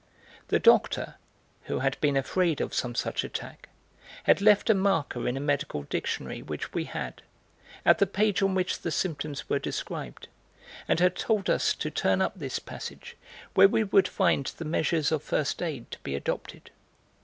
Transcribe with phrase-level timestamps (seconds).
[0.47, 1.13] The doctor,
[1.65, 3.69] who had been afraid of some such attack,
[4.23, 7.21] had left a marker in a medical dictionary which we had,
[7.85, 10.27] at the page on which the symptoms were described,
[10.87, 13.15] and had told us to turn up this passage,
[13.53, 16.71] where we would find the measures of 'first aid' to be adopted.